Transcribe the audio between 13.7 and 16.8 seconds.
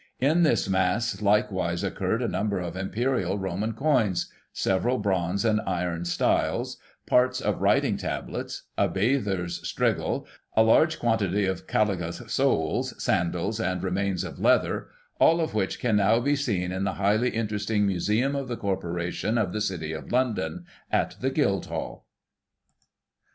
remains of leather, all of which can now be seen